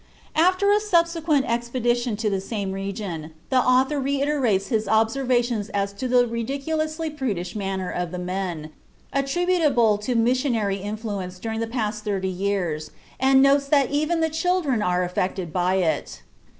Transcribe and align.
After 0.35 0.71
a 0.71 0.79
subsequent 0.79 1.45
expedition 1.45 2.15
to 2.15 2.27
the 2.31 2.41
same 2.41 2.71
region, 2.71 3.33
the 3.51 3.59
author 3.59 3.99
reiterates 3.99 4.69
his 4.69 4.87
observations 4.87 5.69
as 5.75 5.93
to 5.93 6.07
the 6.07 6.25
"ridiculously 6.25 7.11
prudish 7.11 7.55
manner" 7.55 7.91
of 7.91 8.09
the 8.09 8.17
men, 8.17 8.71
attributable 9.13 9.99
to 9.99 10.15
missionary 10.15 10.77
influence 10.77 11.37
during 11.37 11.59
the 11.59 11.67
past 11.67 12.03
thirty 12.03 12.29
years, 12.29 12.89
and 13.19 13.43
notes 13.43 13.67
that 13.67 13.91
even 13.91 14.21
the 14.21 14.29
children 14.31 14.81
are 14.81 15.03
affected 15.03 15.53
by 15.53 15.75
it. 15.75 16.23